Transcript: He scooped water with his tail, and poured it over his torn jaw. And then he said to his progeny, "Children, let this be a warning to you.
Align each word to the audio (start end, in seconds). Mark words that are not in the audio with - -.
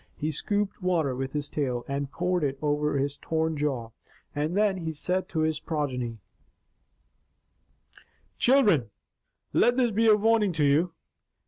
He 0.15 0.31
scooped 0.31 0.81
water 0.81 1.15
with 1.15 1.33
his 1.33 1.47
tail, 1.47 1.85
and 1.87 2.11
poured 2.11 2.43
it 2.43 2.57
over 2.59 2.97
his 2.97 3.17
torn 3.19 3.55
jaw. 3.55 3.91
And 4.35 4.57
then 4.57 4.77
he 4.77 4.91
said 4.93 5.29
to 5.29 5.41
his 5.41 5.59
progeny, 5.59 6.17
"Children, 8.39 8.89
let 9.53 9.77
this 9.77 9.91
be 9.91 10.07
a 10.07 10.15
warning 10.15 10.53
to 10.53 10.65
you. 10.65 10.93